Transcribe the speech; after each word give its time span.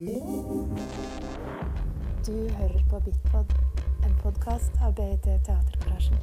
Du 0.00 0.06
hører 2.54 2.82
på 2.90 3.00
Bitpod, 3.02 3.54
en 4.06 4.12
podkast 4.22 4.72
av 4.86 4.92
BIT 4.94 5.24
Teatergarasjen. 5.26 6.20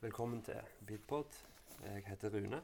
Velkommen 0.00 0.42
til 0.42 0.58
Bitpod. 0.88 1.38
Jeg 1.84 2.02
heter 2.08 2.34
Rune. 2.34 2.60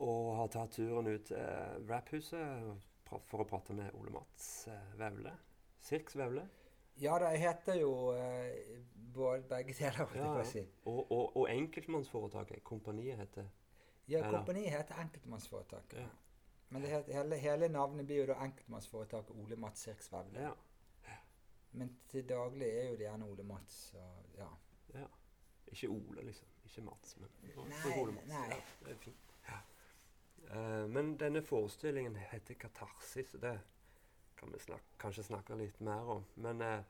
Og 0.00 0.36
har 0.38 0.48
tatt 0.56 0.72
turen 0.78 1.12
ut 1.12 1.28
til 1.28 1.84
Rapphuset 1.92 2.72
for 3.04 3.44
å 3.44 3.48
prate 3.52 3.76
med 3.76 3.92
Ole 4.00 4.16
Mats 4.16 4.64
Vevle. 4.96 5.36
Sirks 5.84 6.16
Vevle. 6.16 6.48
Ja 7.04 7.20
det 7.20 7.34
jeg 7.36 7.44
heter 7.50 7.82
jo 7.84 8.16
eh, 8.16 8.80
både 9.14 9.42
begge 9.48 9.74
deler. 9.78 10.16
Ja, 10.16 10.32
ja. 10.38 10.44
si. 10.44 10.64
Og, 10.84 11.12
og, 11.12 11.36
og 11.36 11.50
enkeltmannsforetaket, 11.50 12.64
kompaniet, 12.64 13.18
heter 13.18 13.48
Ja, 14.08 14.30
kompaniet 14.30 14.70
heter 14.70 14.98
Enkeltmannsforetaket. 15.00 15.98
Ja. 15.98 16.08
Men 16.68 16.82
det 16.82 16.90
heter, 16.90 17.12
hele, 17.12 17.36
hele 17.36 17.68
navnet 17.68 18.06
blir 18.06 18.22
jo 18.24 18.26
da 18.32 18.38
Enkeltmannsforetaket 18.44 19.36
Ole 19.36 19.56
Mats 19.56 19.84
Sirksvevle. 19.86 20.40
Ja. 20.40 20.52
Men 21.72 21.98
til 22.08 22.28
daglig 22.28 22.68
er 22.68 22.88
jo 22.88 22.96
det 22.96 23.06
gjerne 23.06 23.28
Ole 23.28 23.44
Mats. 23.44 23.94
Og, 23.94 24.24
ja. 24.38 24.48
ja. 24.94 25.06
Ikke 25.66 25.88
Ole, 25.88 26.24
liksom. 26.26 26.48
Ikke 26.64 26.82
Mats, 26.82 27.16
men 27.16 27.28
Nei, 27.42 28.00
Ole 28.00 28.12
Mats. 28.12 28.28
nei. 28.28 28.48
Ja, 28.48 28.58
det 28.84 28.90
er 28.92 28.98
fint. 29.00 29.36
Ja. 29.48 29.60
Uh, 30.42 30.90
men 30.90 31.14
denne 31.20 31.42
forestillingen 31.42 32.16
heter 32.16 32.54
Katarsis, 32.54 33.32
det 33.40 33.58
kan 34.36 34.52
vi 34.52 34.58
snak 34.58 34.82
kanskje 34.98 35.24
snakke 35.24 35.56
litt 35.56 35.80
mer 35.80 36.08
om. 36.16 36.24
Men, 36.34 36.60
eh, 36.60 36.80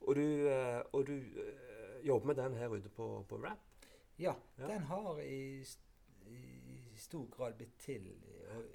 og 0.00 0.14
du, 0.16 0.48
eh, 0.48 0.82
og 0.92 1.06
du 1.06 1.12
eh, 1.16 2.06
jobber 2.06 2.26
med 2.26 2.34
den 2.34 2.54
her 2.54 2.68
ute 2.68 2.88
på, 2.88 3.24
på 3.28 3.36
Rap? 3.36 3.58
ja, 4.18 4.34
Ja. 4.58 4.66
den 4.66 4.80
har 4.82 5.18
i, 5.20 5.64
i 6.26 6.96
stor 6.96 7.26
grad 7.30 7.54
blitt 7.54 7.78
til 7.78 8.12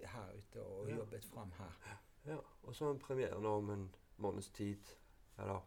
her 0.06 0.32
ute 0.38 0.62
og 0.66 0.90
Ja. 0.90 0.96
jobbet 0.96 1.26
fram 1.26 1.52
her. 1.58 1.98
Ja, 2.26 2.38
og 2.64 2.76
så 2.76 2.92
en 2.92 3.00
premiere 3.00 3.42
nå 3.42 3.58
om 3.58 3.70
en 3.70 3.96
måneds 4.18 4.50
tid, 4.50 4.78
eller 5.40 5.60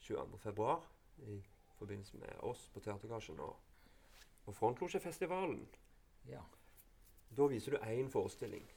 22. 0.00 0.38
februar, 0.38 0.84
i 1.18 1.42
forbindelse 1.78 2.16
med 2.16 2.28
oss 2.40 2.68
på 2.74 2.80
Teatergasjen 2.80 3.40
og, 3.40 3.56
og 4.46 4.54
Frontlosjefestivalen. 4.54 5.68
Ja. 6.28 6.40
Da 7.36 7.46
viser 7.46 7.70
du 7.72 7.76
én 7.78 8.08
forestilling. 8.10 8.70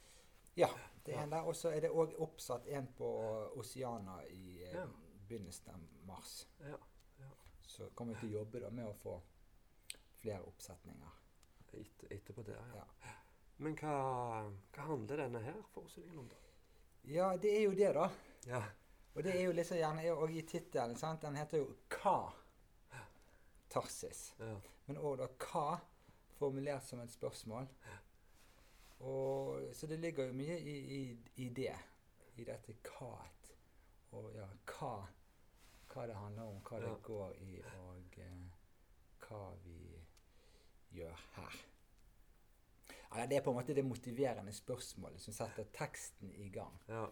ja 0.56 0.68
det 1.06 1.14
er 1.14 1.20
Ja. 1.20 1.26
der. 1.26 1.40
Og 1.42 1.56
så 1.56 1.68
er 1.70 1.80
det 1.80 1.90
òg 1.90 2.14
oppsatt 2.18 2.66
en 2.66 2.88
på 2.96 3.06
Oceana 3.56 4.20
i 4.30 4.62
eh, 4.62 4.74
Ja. 4.74 4.86
Begynnelsen 5.28 5.70
av 5.74 5.80
mars. 6.06 6.46
Ja, 6.64 6.78
Så 7.68 7.90
kommer 7.94 8.14
vi 8.14 8.20
til 8.20 8.34
å 8.34 8.38
jobbe 8.40 8.60
da 8.64 8.70
med 8.70 8.86
å 8.88 8.94
få 9.02 9.18
flere 10.18 10.42
oppsetninger. 10.48 11.14
et, 11.72 12.04
etterpå 12.10 12.42
der, 12.42 12.62
ja. 12.74 12.84
Ja. 13.04 13.14
Men 13.58 13.74
hva, 13.76 13.92
hva 14.72 14.82
handler 14.88 15.16
denne 15.16 15.40
her 15.44 15.62
forestillingen 15.74 16.18
om, 16.18 16.28
da? 16.28 16.36
ja, 17.12 17.36
det 17.36 17.52
er 17.56 17.62
jo 17.62 17.74
det, 17.74 17.92
da. 17.94 18.08
Ja, 18.46 18.62
Og 19.14 19.24
det 19.24 19.34
er 19.34 19.44
jo 19.44 19.52
liksom 19.52 19.76
gjerne 19.76 20.12
og 20.14 20.30
i 20.30 20.42
tittelen. 20.46 20.94
Den 21.20 21.36
heter 21.36 21.58
jo 21.58 21.74
Hva? 21.90 22.32
Tarsis. 23.68 24.34
ja, 24.38 24.60
Men 24.86 24.96
òg 24.98 25.18
da 25.18 25.26
hva 25.28 25.80
formulert 26.38 26.86
som 26.86 27.00
et 27.00 27.10
spørsmål. 27.12 27.66
Og, 29.00 29.74
så 29.74 29.86
det 29.86 29.98
ligger 29.98 30.30
jo 30.30 30.32
mye 30.38 30.58
i, 30.58 30.76
i, 30.98 31.02
i 31.44 31.48
det. 31.54 31.74
I 32.36 32.44
dette 32.46 32.74
hva-et. 32.86 33.50
Og 34.16 34.30
ja, 34.36 34.46
hva, 34.70 34.92
hva 35.94 36.06
det 36.06 36.14
handler 36.16 36.42
om, 36.42 36.60
hva 36.68 36.78
det 36.80 36.88
Ja. 36.88 36.96
går 37.02 37.32
i, 37.40 37.62
og 37.78 38.18
eh, 38.18 38.44
hva 39.28 39.54
vi 39.64 40.04
gjør 40.98 41.16
her. 41.36 41.56
Ja, 43.16 43.26
det 43.26 43.36
er 43.38 43.40
på 43.42 43.50
en 43.50 43.56
måte 43.56 43.74
det 43.74 43.84
motiverende 43.84 44.52
spørsmålet 44.52 45.20
som 45.20 45.32
setter 45.32 45.64
teksten 45.72 46.32
i 46.36 46.48
gang. 46.48 46.78
ja. 46.88 47.06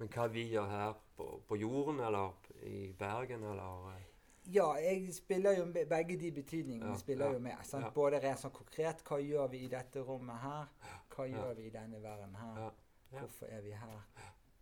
Men 0.00 0.08
hva 0.08 0.26
vi 0.32 0.46
gjør 0.48 0.66
her 0.70 0.92
på, 1.16 1.42
på 1.48 1.56
jorden, 1.60 1.98
eller 2.00 2.32
i 2.64 2.92
Bergen, 2.98 3.42
eller 3.44 3.90
eh, 3.96 4.02
Ja, 4.46 4.72
jeg 4.80 5.14
spiller 5.14 5.52
jo 5.58 5.64
med, 5.64 5.86
begge 5.88 6.16
de 6.20 6.30
betydningene 6.32 6.90
Ja, 6.92 6.96
spiller 6.98 7.26
ja, 7.26 7.32
jo 7.32 7.38
med. 7.38 7.56
Sant? 7.64 7.84
ja. 7.84 7.90
Både 7.90 8.20
rent 8.22 8.40
sånn 8.40 8.50
konkret 8.56 9.02
hva 9.04 9.18
gjør 9.20 9.50
vi 9.52 9.58
i 9.64 9.68
dette 9.68 10.00
rommet 10.00 10.40
her? 10.40 10.70
Hva 11.14 11.26
gjør 11.28 11.52
vi 11.54 11.66
i 11.66 11.70
denne 11.74 12.00
verden 12.02 12.34
her? 12.34 12.70
Hvorfor 13.10 13.46
er 13.52 13.60
vi 13.60 13.70
her 13.76 14.00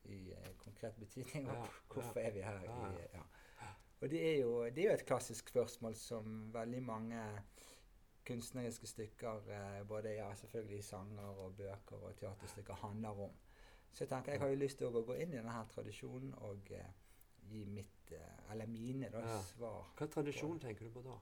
i 0.08 0.32
eh, 0.32 0.50
konkret 0.58 0.96
betydning? 1.00 1.46
Ja, 1.46 1.66
hvorfor 1.92 2.20
er 2.20 2.30
vi 2.30 2.40
her 2.46 2.60
i 2.62 2.70
ja. 2.70 3.06
ja. 3.14 3.22
Og 4.00 4.10
det 4.10 4.20
er, 4.30 4.36
jo, 4.40 4.64
det 4.64 4.78
er 4.78 4.90
jo 4.92 4.94
et 4.94 5.06
klassisk 5.06 5.48
spørsmål 5.50 5.94
som 5.98 6.54
veldig 6.54 6.82
mange 6.82 7.22
kunstneriske 8.28 8.86
stykker, 8.86 9.50
eh, 9.50 9.86
både 9.88 10.14
ja, 10.14 10.28
selvfølgelig 10.34 10.84
sanger 10.84 11.22
og 11.22 11.56
bøker 11.56 11.96
og 11.96 12.16
teaterstykker, 12.16 12.74
handler 12.74 13.08
om. 13.08 13.30
Så 13.92 14.04
jeg 14.04 14.08
tenker 14.08 14.32
jeg 14.32 14.40
har 14.40 14.48
jo 14.48 14.54
lyst 14.60 14.78
til 14.78 14.86
å 14.86 15.02
gå 15.02 15.16
inn 15.16 15.32
i 15.32 15.38
denne 15.38 15.54
her 15.54 15.68
tradisjonen 15.72 16.34
og 16.46 16.70
eh, 16.76 16.90
gi 17.48 17.64
mitt, 17.64 18.12
eh, 18.12 18.52
eller 18.52 18.66
mine, 18.66 19.08
da, 19.10 19.24
Ja. 19.24 19.40
svar. 19.42 19.88
Hva 19.96 20.06
tradisjon 20.06 20.60
tenker 20.60 20.84
du 20.86 20.92
på 20.92 21.02
da? 21.06 21.16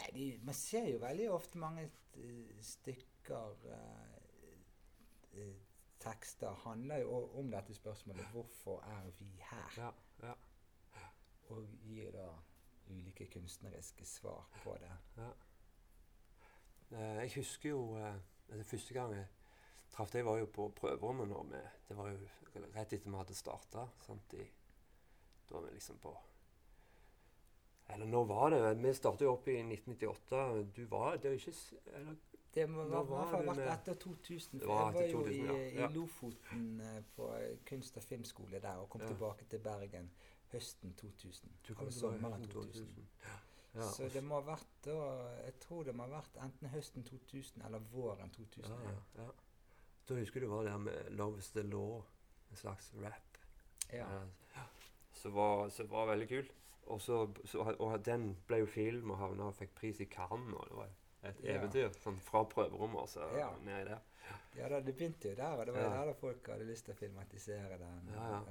Nei, 0.00 0.10
de, 0.14 0.26
man 0.44 0.54
ser 0.56 0.88
jo 0.90 0.98
veldig 1.04 1.30
ofte 1.30 1.60
mange 1.60 1.84
eh, 2.16 2.56
stykker 2.64 3.68
eh, 3.76 4.18
eh, 5.32 5.54
Tekster 6.06 6.54
handler 6.64 7.02
jo 7.02 7.22
om 7.38 7.50
dette 7.50 7.74
spørsmålet 7.74 8.26
'Hvorfor 8.32 8.80
er 8.80 9.10
vi 9.18 9.30
her?' 9.50 9.72
Ja, 9.76 9.90
ja, 10.22 10.34
Og 11.48 11.66
gir 11.82 12.10
da 12.10 12.28
ulike 12.90 13.26
kunstneriske 13.26 14.04
svar 14.06 14.48
på 14.64 14.76
det. 14.80 14.92
ja. 15.16 15.30
Eh, 16.90 17.16
jeg 17.16 17.32
husker 17.36 17.70
jo 17.70 17.96
altså, 18.48 18.64
første 18.64 18.94
gang 18.94 19.14
jeg 19.14 19.26
traff 19.96 20.12
deg, 20.12 20.24
var 20.24 20.38
jo 20.38 20.46
på 20.46 20.68
prøverommet 20.76 21.28
nå 21.28 21.42
med 21.42 21.68
Det 21.88 21.96
var 21.96 22.10
jo 22.12 22.18
rett 22.74 22.92
etter 22.92 23.10
vi 23.10 23.16
hadde 23.16 23.34
starta. 23.34 23.88
Da 24.06 25.54
var 25.54 25.66
vi 25.66 25.74
liksom 25.74 25.98
på 26.02 26.16
Eller 27.88 28.06
nå 28.06 28.24
var 28.24 28.50
det? 28.50 28.82
Vi 28.82 28.92
startet 28.94 29.20
jo 29.26 29.32
opp 29.32 29.48
i 29.48 29.60
1998. 29.62 30.64
Du 30.76 30.84
var 30.90 31.16
Det 31.16 31.24
er 31.30 31.36
jo 31.36 31.38
ikke 31.38 31.80
eller, 31.94 32.16
Det 32.56 32.64
må 32.72 32.84
Da 32.88 33.02
var 33.04 33.32
det 33.36 33.46
vært 33.46 33.72
etter 33.74 33.94
2000. 34.00 34.60
Det 34.60 34.66
for 34.66 34.74
var 34.74 34.86
jeg 34.86 34.94
var 34.94 35.02
etter 35.02 35.12
jo 35.12 35.24
2000, 35.24 35.56
i, 35.56 35.74
ja. 35.76 35.88
I 35.88 35.92
Lofoten 35.94 36.80
eh, 36.80 37.02
på 37.16 37.26
kunst- 37.68 37.96
og 38.00 38.02
filmskole 38.02 38.60
der, 38.64 38.76
og 38.80 38.88
kom 38.90 39.00
Ja. 39.04 39.06
tilbake 39.12 39.44
til 39.50 39.58
Bergen 39.58 40.10
høsten 40.52 40.94
2000. 40.96 41.50
Du 41.68 41.74
kom 41.74 41.86
Altså 41.86 42.00
sommeren 42.00 42.46
2000. 42.48 42.72
2000. 42.72 43.08
Ja, 43.74 43.82
Så 43.92 44.08
det 44.08 44.24
må 44.24 44.40
ha 44.40 44.54
vært 44.54 44.66
da 44.84 44.94
Jeg 45.44 45.58
tror 45.60 45.82
det 45.84 45.94
må 45.94 46.06
ha 46.06 46.14
vært 46.16 46.38
enten 46.44 46.68
høsten 46.72 47.04
2000 47.04 47.62
eller 47.66 47.78
våren 47.92 48.30
2000. 48.30 48.72
Ja, 48.84 49.22
ja. 49.22 49.30
Da 50.08 50.14
husker 50.14 50.40
du 50.40 50.46
det 50.46 50.50
var 50.54 50.62
der 50.64 50.78
med 50.78 51.10
'Love's 51.10 51.52
the 51.52 51.62
Law', 51.62 52.02
en 52.50 52.56
slags 52.56 52.94
rap. 52.94 53.38
Ja. 53.92 54.06
Som 55.12 55.34
var, 55.34 55.68
så 55.68 55.84
var 55.86 56.06
veldig 56.06 56.28
kul. 56.28 56.48
Og, 56.86 57.00
så, 57.00 57.28
så, 57.44 57.58
og 57.78 58.04
den 58.06 58.36
ble 58.46 58.56
jo 58.56 58.66
film 58.66 59.10
og 59.10 59.18
havna 59.18 59.42
og 59.50 59.54
fikk 59.54 59.74
pris 59.74 60.00
i 60.00 60.04
Cannes. 60.04 60.88
Og 61.22 61.34
eventyr. 61.44 61.86
et 61.86 61.96
Ja. 61.96 62.00
Sånn 62.02 62.20
fra 62.20 62.44
prøverommet 62.44 63.00
og 63.00 63.08
så 63.08 63.20
Ja. 63.38 63.50
ned 63.64 63.86
i 63.86 63.90
det. 63.90 63.98
Ja, 64.56 64.80
det 64.80 64.96
begynte 64.96 65.28
jo 65.30 65.34
der, 65.36 65.52
og 65.58 65.66
det 65.66 65.74
var 65.74 65.80
jo 65.82 65.90
Ja. 65.90 66.04
der 66.04 66.12
folk 66.14 66.46
hadde 66.46 66.64
lyst 66.66 66.84
til 66.84 66.94
å 66.94 66.96
filmatisere 66.96 67.78
den. 67.78 68.08
Ja. 68.14 68.42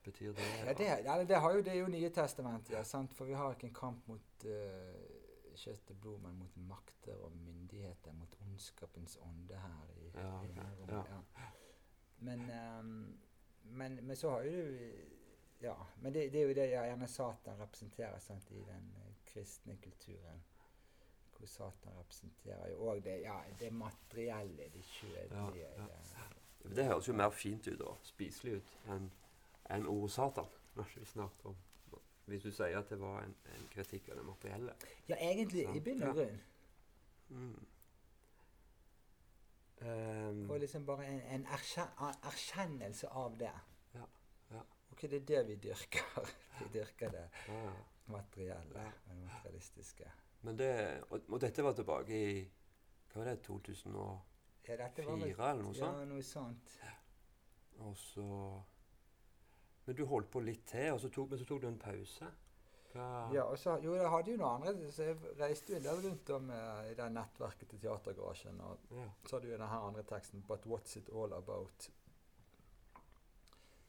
betyr 0.03 0.33
det? 0.33 0.49
Ja, 0.65 0.73
det, 0.73 0.89
ja, 1.05 1.23
det, 1.23 1.35
har 1.41 1.53
jo, 1.55 1.61
det 1.61 1.73
er 1.73 1.79
jo 1.79 1.87
Nye 1.87 2.09
testamentet, 2.09 2.73
ja, 2.77 2.83
sant? 2.83 3.13
for 3.13 3.25
vi 3.25 3.33
har 3.33 3.55
ikke 3.55 3.67
en 3.67 3.73
kamp 3.73 4.07
mot 4.07 4.45
uh, 4.45 5.25
kjøtt 5.55 5.91
og 5.91 6.01
blod, 6.01 6.21
men 6.21 6.37
mot 6.37 6.57
makter 6.69 7.17
og 7.25 7.31
myndigheter, 7.31 8.13
mot 8.13 8.37
ondskapens 8.45 9.17
ånde 9.21 9.59
her 9.59 9.93
i 9.95 10.11
Ja, 10.13 10.39
okay. 10.39 10.49
i 10.49 10.91
Ja. 10.91 11.03
ja. 11.09 11.51
Men, 12.19 12.49
ehm, 12.49 13.17
men, 13.63 13.95
men 14.07 14.15
så 14.15 14.29
har 14.29 14.41
jo 14.43 14.51
du 14.51 14.89
Ja, 15.61 15.75
men 16.01 16.13
det, 16.13 16.31
det 16.33 16.41
er 16.41 16.47
jo 16.47 16.53
det 16.53 16.65
jeg 16.69 16.89
gjerne 16.89 17.07
Satan 17.07 17.59
representerer 17.59 18.19
sant, 18.19 18.51
i 18.51 18.59
den 18.67 18.89
eh, 18.99 19.13
kristne 19.25 19.77
kulturen. 19.81 20.43
Hvor 21.37 21.47
Satan 21.47 21.95
representerer 21.99 22.69
jo 22.71 22.75
òg 22.91 23.01
det, 23.03 23.21
ja, 23.21 23.37
det 23.59 23.71
materielle, 23.73 24.67
det 24.73 24.83
kjødelige. 24.83 25.69
Ja, 25.77 25.87
ja. 25.87 25.87
det- 26.63 26.75
Det 26.75 26.85
høres 26.85 27.07
jo 27.07 27.13
mer 27.13 27.29
fint 27.29 27.67
ut 27.67 27.81
og 27.81 27.97
spiselig 28.03 28.55
ut 28.57 28.77
enn 28.89 29.11
en 29.69 29.85
ordet 29.87 30.11
Satan. 30.11 30.45
Om 31.43 31.55
Hvis 32.25 32.41
du 32.43 32.51
sier 32.51 32.77
at 32.79 32.89
det 32.89 32.99
var 32.99 33.21
en, 33.23 33.35
en 33.55 33.67
kritikk 33.71 34.09
av 34.09 34.15
det 34.17 34.25
materielle. 34.25 34.73
Ja, 35.09 35.15
egentlig 35.15 35.67
i 35.75 35.79
bunn 35.79 36.03
og 36.03 36.15
grunn. 36.15 36.39
Mm. 37.29 37.65
Ehm, 39.81 40.49
Og 40.49 40.59
liksom 40.59 40.85
bare 40.85 41.05
en, 41.05 41.21
en 41.21 41.45
erkjennelse 42.23 43.07
av 43.09 43.37
det. 43.39 43.51
Ja, 43.93 44.05
ja. 44.51 44.61
Ok, 44.91 45.01
det 45.01 45.13
er 45.21 45.25
det 45.25 45.41
vi 45.47 45.55
dyrker. 45.69 46.29
Vi 46.59 46.65
dyrker 46.71 47.09
det 47.11 47.23
ja. 47.51 47.71
materielle 48.07 48.83
og 48.85 49.09
det 49.09 49.23
materialistiske. 49.25 50.05
Men 50.41 50.55
det, 50.59 50.69
og, 51.09 51.25
og 51.27 51.41
dette 51.41 51.63
var 51.65 51.73
tilbake 51.75 52.15
i 52.15 52.37
Hva 53.11 53.19
var 53.19 53.27
det? 53.31 53.41
2004 53.43 54.21
Ja, 54.69 54.77
dette 54.79 55.03
var 55.05 55.17
vel- 55.19 55.33
eller 55.33 55.59
noe 55.63 55.73
sånt? 55.75 55.99
Ja, 55.99 56.05
noe 56.07 56.23
sånt. 56.23 56.77
Og 57.83 57.97
så 57.99 58.61
Men 59.85 59.95
du 59.99 60.05
holdt 60.05 60.31
på 60.31 60.39
litt 60.39 60.63
til, 60.71 60.93
og 60.93 60.99
så 61.03 61.09
tok, 61.09 61.29
men 61.29 61.39
så 61.39 61.45
tok 61.45 61.61
du 61.61 61.67
en 61.67 61.79
pause? 61.79 62.31
Ja, 63.33 63.43
og 63.43 63.57
så, 63.59 63.77
jo, 63.83 63.93
jeg 63.95 64.09
hadde 64.09 64.31
jo 64.31 64.37
noe 64.39 64.49
andre, 64.55 64.91
så 64.91 65.03
jeg 65.09 65.17
reiste 65.39 65.73
jo 65.73 65.79
en 65.79 65.87
del 65.87 66.01
rundt 66.05 66.29
om 66.35 66.49
eh, 66.55 66.91
i 66.91 66.95
det 66.97 67.07
nettverket 67.11 67.69
til 67.71 67.81
Teatergarasjen. 67.83 68.61
Og 68.61 68.95
ja. 68.95 69.07
så 69.25 69.35
hadde 69.35 69.49
jo 69.49 69.55
denne 69.57 69.69
her 69.71 69.87
andre 69.89 70.03
teksten, 70.03 70.43
'But 70.47 70.67
what's 70.71 70.97
it 70.97 71.09
all 71.09 71.33
about', 71.33 71.89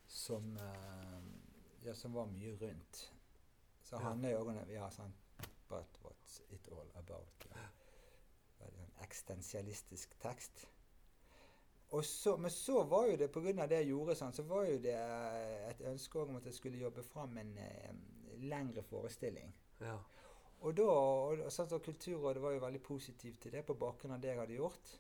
som, 0.09 0.57
eh, 0.57 1.21
ja, 1.87 1.95
som 1.95 2.15
var 2.15 2.27
mye 2.27 2.57
rundt. 2.61 3.13
Så 3.83 3.97
Ja. 3.97 4.03
handler 4.03 4.31
jo 4.31 4.41
om 4.41 4.71
ja, 4.71 4.91
sånn, 4.91 5.15
'But 5.69 6.01
what's 6.03 6.41
it 6.51 6.69
all 6.73 6.91
about'. 6.95 7.47
Ja. 7.55 7.69
Veldig 8.59 8.81
sånn 8.81 9.03
eksistensialistisk 9.05 10.19
tekst. 10.21 10.67
Så, 12.03 12.37
men 12.37 12.51
så 12.51 12.83
var 12.83 13.07
jo 13.07 13.17
det, 13.17 13.29
på 13.29 13.41
grunn 13.41 13.59
av 13.59 13.69
det 13.69 13.77
jeg 13.77 13.89
gjorde, 13.89 14.15
sånn, 14.19 14.33
så 14.35 14.43
var 14.43 14.65
jo 14.67 14.79
det 14.83 14.97
eh, 14.99 15.69
et 15.71 15.81
ønske 15.81 16.19
om 16.19 16.37
at 16.37 16.45
jeg 16.45 16.55
skulle 16.55 16.79
jobbe 16.79 17.03
fram 17.03 17.39
en 17.39 17.59
eh, 17.59 17.93
lengre 18.43 18.83
forestilling. 18.83 19.55
ja. 19.81 19.97
Og 20.65 20.77
da, 20.77 20.85
og, 20.89 21.43
sånn 21.53 21.69
som 21.69 21.83
Kulturrådet 21.85 22.43
var 22.43 22.55
jo 22.55 22.63
veldig 22.65 22.81
positiv 22.85 23.37
til 23.41 23.53
det 23.53 23.61
på 23.69 23.77
bakgrunn 23.79 24.17
av 24.17 24.23
det 24.23 24.33
jeg 24.33 24.41
hadde 24.41 24.57
gjort. 24.57 24.93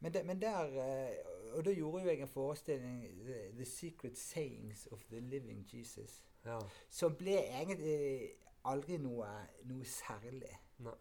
Men, 0.00 0.14
de, 0.14 0.22
men 0.24 0.38
der 0.40 0.76
eh, 0.80 1.16
Og 1.56 1.64
da 1.66 1.72
gjorde 1.74 2.04
jo 2.04 2.08
jeg 2.08 2.22
en 2.22 2.30
forestilling, 2.30 3.00
The, 3.26 3.40
the 3.58 3.66
Secret 3.66 4.18
Sayings 4.18 4.86
of 4.94 5.02
the 5.10 5.20
Living 5.20 5.66
Jesus, 5.66 6.22
ja. 6.44 6.60
som 6.88 7.16
ble 7.18 7.36
egentlig 7.42 8.30
aldri 8.70 9.00
noe, 9.02 9.26
noe 9.66 9.84
særlig. 9.84 10.52
Nei. 10.86 10.94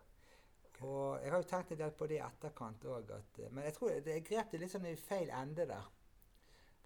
Og 0.80 1.20
jeg 1.22 1.32
har 1.32 1.44
jo 1.44 1.48
tenkt 1.52 1.72
en 1.76 1.82
del 1.84 1.94
på 2.00 2.08
det 2.08 2.18
i 2.18 2.24
etterkant 2.24 2.86
òg, 2.88 3.14
men 3.52 3.66
jeg 3.68 3.76
tror 3.76 3.92
jeg 3.94 4.24
grep 4.26 4.52
det 4.52 4.62
litt 4.62 4.72
sånn 4.74 4.88
i 4.88 4.96
feil 4.98 5.30
ende 5.36 5.68
der. 5.70 5.88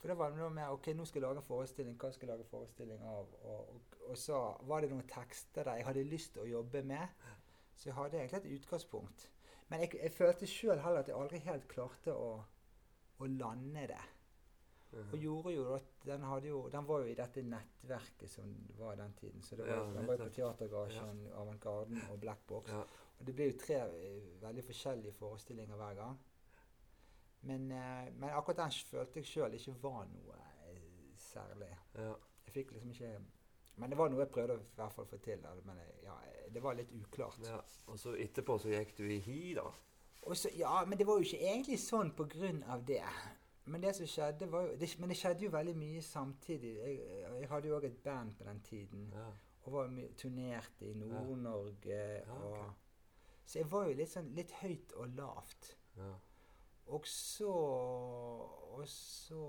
For 0.03 0.11
da 0.11 0.17
var 0.19 0.33
det 0.33 0.41
noe 0.41 0.51
med 0.51 0.67
ok, 0.75 0.89
nå 1.00 1.05
skal 1.07 1.21
jeg 1.21 1.23
lage 1.29 1.39
en 1.39 1.45
forestilling, 1.47 1.94
hva 1.95 2.09
skal 2.11 2.27
jeg 2.27 2.33
lage 2.33 2.47
forestilling 2.50 3.05
av? 3.07 3.29
Og, 3.39 3.69
og, 3.71 3.94
og 4.09 4.17
så 4.19 4.39
var 4.67 4.83
det 4.83 4.89
noen 4.91 5.05
tekster 5.07 5.63
der 5.63 5.79
jeg 5.79 5.88
hadde 5.88 6.03
lyst 6.11 6.33
til 6.35 6.44
å 6.44 6.50
jobbe 6.57 6.81
med. 6.89 7.21
Så 7.71 7.88
jeg 7.88 7.95
hadde 7.95 8.19
egentlig 8.19 8.41
et 8.41 8.57
utgangspunkt. 8.57 9.23
Men 9.71 9.85
jeg, 9.85 9.94
jeg 10.01 10.11
følte 10.11 10.50
sjøl 10.51 10.81
heller 10.83 11.05
at 11.05 11.07
jeg 11.07 11.15
aldri 11.15 11.39
helt 11.45 11.69
klarte 11.71 12.11
å, 12.19 12.33
å 13.15 13.29
lande 13.31 13.85
det. 13.94 14.01
Og 15.13 15.15
gjorde 15.17 15.53
jo 15.55 15.63
at 15.77 15.88
den, 16.05 16.27
jo, 16.45 16.59
den 16.75 16.88
var 16.91 17.01
jo 17.01 17.13
i 17.13 17.15
dette 17.17 17.41
nettverket 17.47 18.29
som 18.29 18.51
var 18.77 19.00
den 19.00 19.15
tiden. 19.17 19.41
Så 19.41 19.55
det 19.55 19.65
var, 19.65 19.79
Ja, 19.79 19.88
den 19.95 20.11
var 20.11 20.19
jo 20.19 20.27
på 20.27 20.35
Teatergarasjen, 20.35 21.00
Teatergarasjen, 21.00 21.39
Avantgarden 21.41 22.03
og 22.11 22.19
Black 22.21 22.44
Box. 22.51 22.75
Ja. 22.75 22.83
Og 23.17 23.25
det 23.25 23.35
ble 23.39 23.47
jo 23.50 23.57
tre 23.63 23.79
eh, 23.88 24.29
veldig 24.44 24.67
forskjellige 24.67 25.15
forestillinger 25.17 25.79
hver 25.79 25.97
gang. 26.03 26.19
Men, 27.44 27.72
eh, 27.72 28.12
men 28.16 28.30
akkurat 28.30 28.57
den 28.57 28.72
følte 28.72 29.19
jeg 29.19 29.28
sjøl 29.28 29.56
ikke 29.57 29.75
var 29.84 30.06
noe 30.07 30.38
eh, 30.69 30.84
særlig. 31.19 31.72
ja. 31.98 32.13
Jeg 32.45 32.54
fikk 32.54 32.72
liksom 32.75 32.92
ikke 32.92 33.19
Men 33.75 33.90
det 33.90 33.98
var 33.98 34.10
noe 34.12 34.19
jeg 34.22 34.30
prøvde 34.30 34.54
å 34.54 34.62
i 34.62 34.75
hvert 34.78 34.94
fall 34.94 35.07
få 35.10 35.18
til. 35.18 35.45
Men 35.66 35.80
eh, 35.81 36.04
ja, 36.04 36.16
det 36.54 36.62
var 36.63 36.75
litt 36.78 36.92
uklart. 36.94 37.40
ja. 37.48 37.60
Og 37.88 38.00
så 38.00 38.13
etterpå 38.16 38.57
så 38.62 38.69
gikk 38.69 38.94
du 38.98 39.04
i 39.10 39.19
hi, 39.19 39.54
da? 39.57 39.66
Så, 40.34 40.50
ja, 40.56 40.86
men 40.88 40.98
det 40.98 41.07
var 41.07 41.18
jo 41.19 41.25
ikke 41.25 41.42
egentlig 41.42 41.80
sånn 41.81 42.13
på 42.16 42.28
grunn 42.31 42.62
av 42.72 42.86
det. 42.88 43.01
Men 43.66 43.81
det 43.84 43.96
som 43.96 44.07
skjedde 44.07 44.48
var 44.51 44.68
jo, 44.68 44.75
det, 44.80 44.89
men 45.00 45.12
det 45.12 45.18
skjedde 45.18 45.46
jo 45.46 45.51
veldig 45.51 45.74
mye 45.80 46.04
samtidig. 46.04 46.75
Jeg, 46.78 47.00
jeg 47.42 47.50
hadde 47.50 47.68
jo 47.68 47.75
òg 47.80 47.88
et 47.89 47.98
band 48.04 48.36
på 48.38 48.48
den 48.48 48.62
tiden. 48.63 49.10
Og 49.63 49.74
var 49.74 49.92
turnerte 50.19 50.86
i 50.88 50.94
Nord-Norge. 51.00 52.00
Ja, 52.19 52.38
ok. 52.38 52.57
og 52.60 53.46
Så 53.46 53.60
jeg 53.60 53.72
var 53.72 53.88
jo 53.88 53.98
litt 54.00 54.12
sånn 54.12 54.31
litt 54.36 54.51
høyt 54.62 54.94
og 55.00 55.18
lavt. 55.18 55.74
ja. 55.98 56.13
Og 56.88 57.07
så 57.07 57.50
Og 58.74 58.88
så 58.88 59.39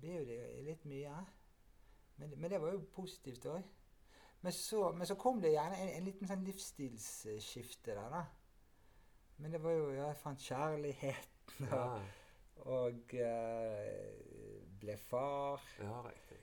ble 0.00 0.16
jo 0.18 0.24
det 0.28 0.38
litt 0.66 0.84
mye. 0.84 1.14
Men, 2.16 2.32
men 2.40 2.50
det 2.50 2.60
var 2.60 2.72
jo 2.74 2.82
positivt 2.94 3.46
òg. 3.46 3.62
Men, 4.42 4.52
så- 4.52 4.92
men 4.92 5.06
så 5.06 5.14
kom 5.14 5.40
det 5.40 5.52
gjerne 5.54 5.78
en, 5.80 5.88
en 5.88 6.04
liten 6.04 6.28
sånn 6.28 6.44
livsstilsskifte 6.44 7.94
der, 7.96 8.10
da. 8.12 8.24
Men 9.38 9.52
det 9.52 9.62
var 9.62 9.72
jo 9.72 9.90
Jeg 9.94 10.16
fant 10.16 10.38
kjærligheten 10.40 11.68
og, 11.70 11.70
Ja, 11.70 12.02
og 12.70 13.14
uh, 13.14 14.68
ble 14.80 14.96
far. 14.96 15.62
ja 15.80 16.02
riktig. 16.06 16.38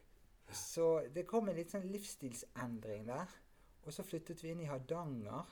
Så 0.51 1.07
det 1.15 1.27
kom 1.27 1.47
en 1.49 1.55
litt 1.55 1.71
sånn 1.71 1.87
livsstilsendring 1.91 3.05
der. 3.07 3.27
Og 3.85 3.93
så 3.93 4.03
flyttet 4.03 4.43
vi 4.43 4.49
inn 4.51 4.59
i 4.65 4.67
Hardanger. 4.71 5.47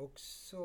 Og 0.00 0.12
så 0.18 0.64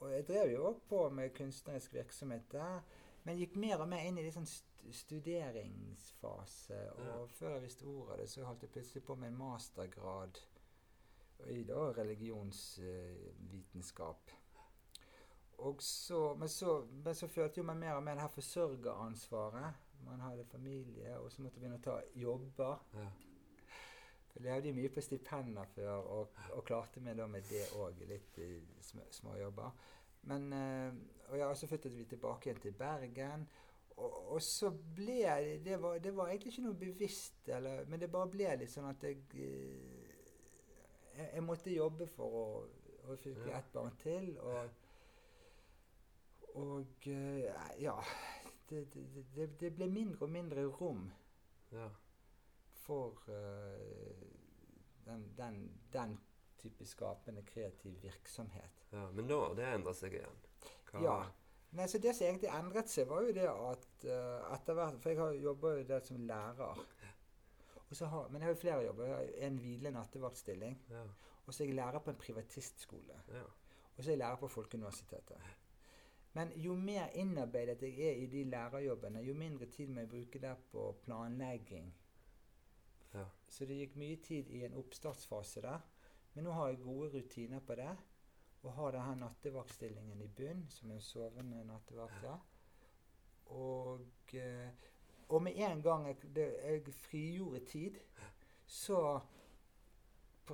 Og 0.00 0.12
jeg 0.12 0.26
drev 0.28 0.50
jo 0.52 0.66
òg 0.70 0.78
på 0.88 1.08
med 1.12 1.34
kunstnerisk 1.36 1.92
virksomhet 1.94 2.42
der. 2.52 2.80
Men 3.24 3.36
gikk 3.36 3.56
mer 3.60 3.78
og 3.84 3.88
mer 3.88 3.98
inn 4.08 4.18
i 4.18 4.22
litt 4.24 4.34
sånn 4.36 4.46
st 4.48 4.66
studeringsfase. 4.96 6.78
Og 6.94 7.00
Ja. 7.04 7.26
før 7.26 7.50
jeg 7.52 7.62
visste 7.62 7.84
ordet 7.84 8.12
av 8.12 8.18
det, 8.18 8.28
så 8.30 8.44
holdt 8.44 8.62
jeg 8.62 8.70
plutselig 8.70 9.02
på 9.04 9.14
med 9.14 9.28
en 9.28 9.36
mastergrad 9.38 10.38
i 11.46 11.62
da 11.64 11.92
religionsvitenskap. 11.92 14.30
Og 15.58 15.82
så, 15.82 16.34
men, 16.34 16.48
så, 16.48 16.86
men 16.90 17.14
så 17.14 17.26
følte 17.28 17.58
jo 17.60 17.64
meg 17.68 17.76
mer 17.76 17.94
og 17.98 18.02
mer 18.02 18.14
det 18.16 18.22
her 18.24 18.28
forsørgeransvaret. 18.28 19.74
Man 20.06 20.20
hadde 20.20 20.44
familie, 20.48 21.18
og 21.18 21.32
så 21.32 21.42
måtte 21.42 21.54
jeg 21.58 21.62
begynne 21.66 21.78
å 21.78 21.82
ta 21.84 22.00
jobber. 22.16 22.78
Ja. 22.94 23.06
Jeg 24.34 24.44
levde 24.46 24.74
mye 24.76 24.90
på 24.94 25.02
stipender 25.04 25.70
før, 25.74 26.04
og, 26.16 26.36
og 26.56 26.64
klarte 26.64 27.02
meg 27.04 27.18
da 27.18 27.26
med 27.26 27.48
det 27.50 27.64
òg. 27.78 28.04
Litt 28.08 28.38
i 28.40 28.50
små, 28.84 29.06
småjobber. 29.12 29.72
Men 30.30 30.52
og 30.52 31.36
jeg 31.36 31.42
ja, 31.46 31.54
så 31.54 31.66
flyttet 31.66 31.96
vi 31.96 32.04
tilbake 32.04 32.48
igjen 32.48 32.62
til 32.62 32.72
Bergen. 32.76 33.46
Og, 34.00 34.32
og 34.34 34.42
så 34.42 34.70
ble 34.70 35.22
det 35.44 35.56
det 35.64 35.82
var, 35.82 35.98
det 35.98 36.12
var 36.16 36.28
egentlig 36.28 36.52
ikke 36.54 36.66
noe 36.66 36.78
bevisst, 36.80 37.48
eller, 37.48 37.84
men 37.88 38.00
det 38.00 38.10
bare 38.12 38.30
ble 38.32 38.52
litt 38.62 38.72
sånn 38.72 38.88
at 38.90 39.02
jeg 39.04 39.22
eh, 39.36 40.06
Jeg, 41.10 41.26
jeg 41.34 41.42
måtte 41.44 41.72
jobbe 41.74 42.06
for 42.08 42.36
å 42.40 42.44
å 43.10 43.16
jeg 43.16 43.22
fikk 43.24 43.48
ett 43.56 43.72
barn 43.74 43.96
til, 44.00 44.36
og 44.38 44.76
Og 46.60 47.06
eh, 47.06 47.46
ja 47.78 47.94
det, 48.70 48.84
det, 48.94 49.24
det, 49.34 49.46
det 49.60 49.70
ble 49.74 49.86
mindre 49.90 50.26
og 50.26 50.32
mindre 50.34 50.64
rom 50.80 51.04
ja. 51.70 51.86
For 52.84 53.22
eh, 53.28 54.24
den, 55.06 55.24
den, 55.38 55.60
den 55.92 56.16
type 56.60 56.84
skapende 56.86 57.42
kreativ 57.46 57.96
virksomhet. 58.02 58.86
ja. 58.92 59.06
Men 59.16 59.24
nå, 59.30 59.40
det 59.56 59.64
endret 59.74 59.96
seg 59.96 60.16
igjen. 60.18 60.40
Hva- 60.90 61.02
Ja. 61.04 61.18
Nei, 61.72 61.86
så 61.86 61.98
Det 62.02 62.10
som 62.16 62.26
egentlig 62.26 62.50
endret 62.50 62.88
seg, 62.90 63.06
var 63.06 63.22
jo 63.22 63.32
det 63.32 63.44
at 63.46 63.84
uh, 64.10 64.54
etter 64.56 64.74
hvert 64.74 64.96
For 65.02 65.10
jeg 65.12 65.18
har 65.20 65.36
jobba 65.38 65.70
jo 65.76 65.84
der 65.86 66.00
som 66.02 66.16
lærer. 66.26 66.80
Har, 68.00 68.28
men 68.28 68.40
jeg 68.40 68.46
har 68.48 68.54
jo 68.54 68.58
flere 68.60 68.84
jobber. 68.84 69.04
Jeg 69.06 69.14
har 69.14 69.46
en 69.46 69.58
hvilende 69.62 69.92
nattevaktstilling. 70.00 70.76
Ja. 70.90 71.04
Og 71.46 71.54
så 71.54 71.62
er 71.62 71.66
jeg 71.70 71.76
lærer 71.78 71.98
på 72.02 72.10
en 72.10 72.16
privatistskole. 72.18 73.20
Ja. 73.30 73.42
Og 73.96 74.02
så 74.02 74.10
er 74.10 74.12
jeg 74.12 74.18
lærer 74.18 74.36
på 74.42 74.48
Folkeuniversitetet. 74.48 75.38
Men 76.32 76.52
jo 76.56 76.74
mer 76.74 77.06
innarbeidet 77.14 77.82
jeg 77.82 77.98
er 78.08 78.18
i 78.22 78.26
de 78.26 78.44
lærerjobbene, 78.50 79.22
jo 79.26 79.34
mindre 79.34 79.66
tid 79.66 79.88
må 79.88 80.00
jeg 80.04 80.08
bruke 80.08 80.38
der 80.42 80.54
på 80.72 80.84
planlegging. 81.02 81.94
Ja. 83.12 83.24
Så 83.48 83.66
det 83.66 83.80
gikk 83.80 83.96
mye 83.98 84.20
tid 84.22 84.50
i 84.50 84.62
en 84.66 84.76
oppstartsfase 84.78 85.62
der. 85.64 85.80
Men 86.34 86.46
nå 86.46 86.54
har 86.54 86.70
jeg 86.70 86.82
gode 86.84 87.10
rutiner 87.16 87.60
på 87.66 87.76
det. 87.80 87.90
Og 88.62 88.72
har 88.76 88.94
denne 88.94 89.16
nattevaktstillingen 89.22 90.20
i 90.20 90.28
bunn, 90.36 90.66
som 90.68 90.90
en 90.92 91.00
sovende 91.00 91.64
nattevakt. 91.64 92.22
Ja. 92.22 92.36
Og, 93.56 94.34
eh, 94.36 94.68
og 95.28 95.42
med 95.42 95.56
en 95.56 95.82
gang 95.82 96.06
jeg, 96.06 96.16
det, 96.36 96.46
jeg 96.62 96.94
frigjorde 96.94 97.64
tid, 97.66 97.96
så 98.66 99.20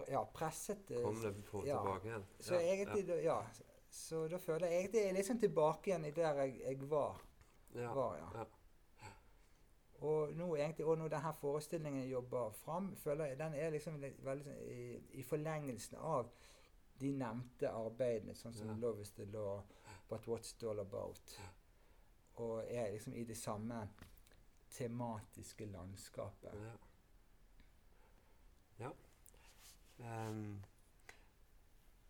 ja, 0.09 0.23
presset 0.35 0.93
Kom 1.03 1.19
det 1.23 1.33
på 1.45 1.65
ja. 1.67 1.81
tilbake 1.81 2.09
igjen? 2.09 2.27
Så 2.39 2.55
ja. 2.55 2.61
egentlig, 2.61 3.25
ja. 3.25 3.41
Så 3.91 4.29
da 4.29 4.39
føler 4.39 4.67
jeg 4.67 4.81
egentlig 4.81 5.01
jeg 5.01 5.09
er 5.11 5.17
liksom 5.17 5.41
tilbake 5.41 5.91
igjen 5.91 6.05
i 6.05 6.13
der 6.17 6.41
jeg, 6.45 6.61
jeg 6.61 6.91
var. 6.91 7.21
ja. 7.75 7.93
var 7.95 8.17
ja. 8.17 8.45
Og 9.99 10.33
nå 10.37 10.57
egentlig, 10.57 10.87
og 10.87 10.99
når 10.99 11.09
denne 11.09 11.33
forestillingen 11.33 12.09
jobber 12.09 12.51
fram, 12.51 12.97
føler 12.97 13.25
jeg 13.25 13.39
den 13.39 13.55
er 13.55 13.71
liksom 13.71 13.97
veldig 14.03 14.45
sånn 14.45 14.69
i, 14.73 14.83
i 15.21 15.23
forlengelsen 15.25 15.97
av 15.97 16.29
de 17.01 17.13
nevnte 17.13 17.71
arbeidene, 17.71 18.35
sånn 18.35 18.55
som 18.55 18.69
Ja. 18.69 18.75
'Love 18.75 19.01
is 19.01 19.11
the 19.11 19.25
Law', 19.25 19.63
'But 20.09 20.29
What's 20.29 20.55
It 20.55 20.63
All 20.65 20.81
About'. 20.81 21.41
Og 22.35 22.65
er 22.69 22.93
liksom 22.93 23.15
i 23.15 23.25
det 23.25 23.37
samme 23.37 23.89
tematiske 24.71 25.65
landskapet. 25.65 26.55
Ja. 26.55 26.77
ja. 28.79 28.91
Um, 30.29 30.65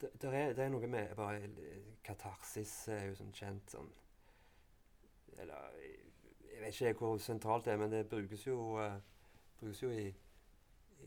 det, 0.00 0.22
det, 0.22 0.34
er, 0.34 0.52
det 0.52 0.64
er 0.64 0.68
noe 0.68 0.86
med 0.86 1.14
bare 1.16 1.48
Katarsis 2.04 2.88
er 2.88 3.04
jo 3.06 3.14
sånn 3.14 3.32
kjent 3.32 3.70
sånn 3.70 3.92
Eller 5.38 5.76
jeg 6.56 6.64
vet 6.64 6.80
ikke 6.80 7.04
hvor 7.04 7.18
sentralt 7.20 7.66
det 7.66 7.74
er, 7.74 7.80
men 7.80 7.92
det 7.92 8.06
brukes 8.08 8.46
jo, 8.46 8.56
uh, 8.80 8.96
brukes 9.60 9.82
jo 9.82 9.90
i, 9.92 10.06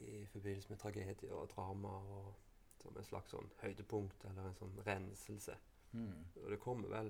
i 0.06 0.26
forbindelse 0.30 0.70
med 0.70 0.78
tragedier 0.78 1.34
og 1.34 1.50
drama 1.50 1.90
og 1.90 2.36
som 2.80 2.96
en 2.96 3.08
slags 3.08 3.34
sånn 3.34 3.50
høydepunkt 3.64 4.24
eller 4.30 4.46
en 4.48 4.56
sånn 4.56 4.78
renselse. 4.86 5.58
Mm. 5.92 6.22
Og 6.44 6.54
det 6.54 6.60
kommer 6.64 6.92
vel 6.94 7.10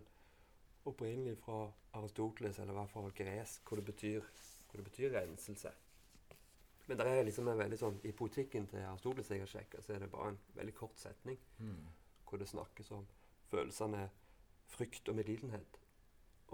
opprinnelig 0.89 1.36
fra 1.43 1.67
Aristoteles, 2.00 2.58
eller 2.60 2.74
i 2.74 2.79
hvert 2.79 2.93
fall 2.93 3.12
gresk, 3.13 3.67
hvor 3.67 3.81
det 3.81 3.86
betyr, 3.91 4.25
hvor 4.69 4.79
det 4.79 4.88
betyr 4.88 5.13
renselse. 5.13 5.74
Men 6.88 6.98
det 6.98 7.05
er 7.05 7.27
liksom 7.27 7.51
en 7.51 7.60
veldig 7.60 7.77
sånn, 7.77 8.00
i 8.08 8.15
politikken 8.17 8.65
til 8.72 8.81
Aristoteles 8.88 9.29
jeg 9.29 9.43
har 9.43 9.51
sjekket, 9.51 9.86
så 9.86 9.93
er 9.93 10.05
det 10.05 10.12
bare 10.13 10.31
en 10.34 10.41
veldig 10.55 10.75
kort 10.79 10.98
setning 10.98 11.38
Mm. 11.60 11.86
hvor 12.25 12.38
det 12.38 12.50
snakkes 12.50 12.91
om 12.91 13.05
følelsene 13.50 14.10
frykt 14.69 15.10
og 15.10 15.15
medlidenhet. 15.15 15.79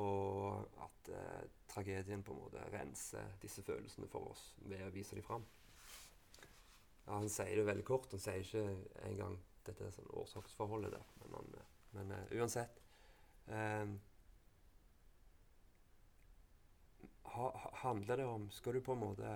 Og 0.04 0.66
at 0.84 1.10
eh, 1.16 1.44
tragedien 1.72 2.24
på 2.24 2.34
en 2.34 2.42
måte 2.44 2.64
renser 2.74 3.38
disse 3.42 3.64
følelsene 3.64 4.10
for 4.12 4.32
oss 4.34 4.50
ved 4.68 4.84
å 4.88 4.92
vise 4.96 5.16
dem 5.16 5.24
fram. 5.24 5.46
Ja, 7.06 7.20
han 7.20 7.30
sier 7.30 7.56
det 7.56 7.68
veldig 7.68 7.86
kort. 7.88 8.12
Han 8.12 8.20
sier 8.24 8.42
ikke 8.42 8.66
engang 9.08 9.38
dette 9.66 9.92
sånn 9.96 10.12
årsaksforholdet 10.20 10.94
der. 10.98 11.08
Men, 11.22 11.38
han, 11.38 11.56
eh, 11.60 11.72
men 11.96 12.12
uh, 12.12 12.36
uansett 12.42 12.82
eh, 13.48 13.94
ha, 17.36 17.50
ha- 17.64 17.74
Handler 17.86 18.18
det 18.18 18.26
om 18.30 18.50
Skal 18.52 18.74
du 18.78 18.82
på 18.86 18.94
en 18.96 19.04
måte 19.06 19.36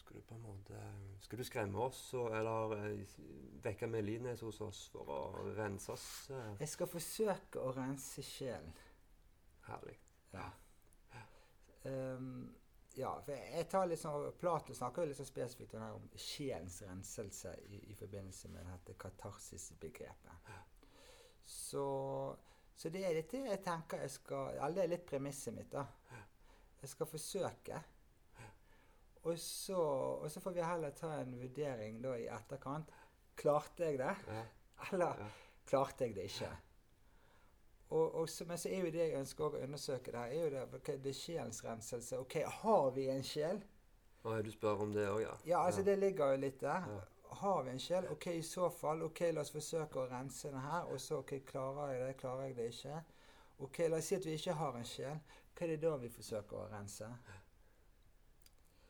skal 0.00 0.16
du 0.20 0.22
på 0.26 0.34
en 0.34 0.42
måte 0.42 0.82
Skal 1.22 1.38
du 1.40 1.44
skremme 1.44 1.78
oss 1.82 1.98
og, 2.18 2.30
eller 2.34 2.74
uh, 2.76 3.16
vekke 3.64 3.88
medlidenhet 3.90 4.40
hos 4.46 4.60
oss 4.64 4.84
for 4.92 5.10
å 5.10 5.44
rense 5.56 5.92
oss? 5.92 6.06
Uh? 6.30 6.54
Jeg 6.62 6.70
skal 6.72 6.90
forsøke 6.90 7.62
å 7.62 7.72
rense 7.76 8.22
sjelen. 8.24 8.70
Herlig. 9.70 9.98
Ja. 10.34 10.48
Um, 11.84 12.50
ja, 12.98 13.12
for 13.24 13.32
jeg 13.32 13.68
tar 13.70 13.86
litt 13.88 14.00
sånn, 14.02 14.32
Plato 14.40 14.74
snakker 14.76 15.06
jo 15.06 15.14
sånn 15.16 15.28
spesifikt 15.28 15.76
om 15.78 16.08
sjelens 16.18 16.80
renselse 16.84 17.54
i, 17.70 17.78
i 17.92 17.96
forbindelse 17.96 18.50
med 18.52 18.66
dette 18.66 18.96
katarsisbegrepet. 19.00 20.50
Så, 21.50 21.84
så 22.76 22.90
det 22.92 23.04
er 23.06 23.16
litt 23.16 23.32
det 23.32 23.44
jeg 23.46 23.62
tenker 23.64 24.04
jeg 24.04 24.12
skal 24.14 24.52
Eller 24.54 24.76
det 24.76 24.82
er 24.82 24.92
litt 24.92 25.06
premisset 25.08 25.54
mitt, 25.56 25.72
da. 25.72 25.86
Jeg 26.80 26.92
skal 26.92 27.08
forsøke. 27.10 27.80
Og 29.28 29.38
så, 29.38 29.76
og 29.76 30.30
så 30.32 30.40
får 30.40 30.54
vi 30.56 30.64
heller 30.64 30.94
ta 30.96 31.12
en 31.20 31.34
vurdering 31.36 31.98
da 32.02 32.14
i 32.16 32.28
etterkant. 32.32 32.90
Klarte 33.36 33.90
jeg 33.90 34.00
det, 34.00 34.14
eller 34.90 35.20
klarte 35.68 36.08
jeg 36.08 36.16
det 36.16 36.26
ikke? 36.30 36.50
Og, 37.90 38.14
og 38.14 38.28
så, 38.28 38.44
men 38.46 38.58
så 38.58 38.68
er 38.68 38.84
jo 38.84 38.90
det 38.94 39.02
jeg 39.02 39.18
ønsker 39.18 39.44
å 39.44 39.62
undersøke 39.64 40.12
det 40.14 40.18
her, 40.20 40.32
er 40.32 40.44
jo 40.44 40.50
det, 40.54 40.66
ok, 40.78 40.90
det 41.02 41.10
er 41.10 41.16
sjelens 41.18 41.64
renselse. 41.64 42.18
Ok, 42.22 42.36
har 42.62 42.90
vi 42.94 43.08
en 43.10 43.24
sjel? 43.26 43.62
Og 44.22 44.44
du 44.44 44.50
spør 44.52 44.84
om 44.84 44.92
det 44.94 45.08
òg, 45.10 45.22
ja? 45.24 45.32
Ja, 45.46 45.64
altså 45.66 45.82
det 45.82 45.96
ligger 45.98 46.34
jo 46.34 46.42
litt 46.44 46.60
der. 46.60 46.86
Ja. 46.86 47.00
Har 47.40 47.62
vi 47.62 47.70
en 47.70 47.82
sjel? 47.82 48.06
Ok, 48.12 48.26
i 48.26 48.42
så 48.46 48.68
fall, 48.70 49.02
ok, 49.02 49.20
la 49.34 49.42
oss 49.42 49.52
forsøke 49.54 50.02
å 50.02 50.08
rense 50.10 50.50
den 50.50 50.62
her. 50.62 50.86
Og 50.92 51.00
så, 51.00 51.18
ok, 51.24 51.36
klarer 51.46 51.94
jeg 51.94 52.02
det, 52.04 52.16
klarer 52.20 52.46
jeg 52.46 52.56
det 52.56 52.66
ikke? 52.74 53.02
Ok, 53.66 53.78
la 53.88 53.98
oss 53.98 54.10
si 54.10 54.18
at 54.18 54.26
vi 54.26 54.34
ikke 54.38 54.58
har 54.60 54.78
en 54.78 54.90
sjel. 54.92 55.22
Hva 55.54 55.66
er 55.66 55.72
det 55.74 55.80
da 55.82 55.94
vi 56.02 56.10
forsøker 56.14 56.58
å 56.60 56.66
rense? 56.70 57.08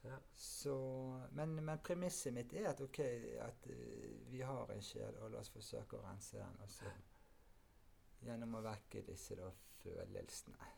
Ja. 0.04 0.19
Så, 0.35 0.75
men, 1.37 1.54
men 1.64 1.80
premisset 1.85 2.35
mitt 2.35 2.52
er 2.57 2.71
at 2.71 2.80
ok, 2.80 3.00
at 3.45 3.66
eh, 3.73 4.12
vi 4.33 4.40
har 4.45 4.73
en 4.73 4.85
sjel, 4.85 5.16
og 5.21 5.33
la 5.33 5.40
oss 5.40 5.52
forsøke 5.52 5.99
å 5.99 6.04
rense 6.04 6.40
den. 6.40 6.61
Og 6.64 6.73
så 6.73 6.92
gjennom 8.27 8.59
å 8.59 8.65
vekke 8.65 9.05
disse 9.07 9.37
da 9.39 9.49
følelsene. 9.83 10.71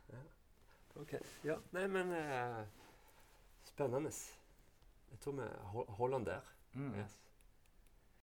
Ok. 1.01 1.17
Ja, 1.47 1.57
nei, 1.73 1.87
men 1.89 2.13
eh, 2.13 2.63
Spennende. 3.65 4.11
Jeg 5.11 5.21
tror 5.21 5.33
vi 5.39 5.47
holder 5.97 6.19
den 6.19 6.27
der. 6.27 6.49
Mm. 6.75 6.95
Yes. 6.99 7.19